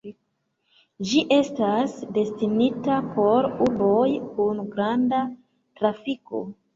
Ĝi 1.09 1.19
estas 1.35 1.91
destinita 2.15 2.95
por 3.17 3.49
urboj 3.65 4.07
kun 4.39 4.63
granda 4.73 5.21
trafiko. 5.81 6.41